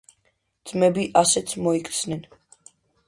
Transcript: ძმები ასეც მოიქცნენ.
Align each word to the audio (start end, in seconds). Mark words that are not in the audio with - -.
ძმები 0.71 1.05
ასეც 1.21 1.53
მოიქცნენ. 1.67 2.25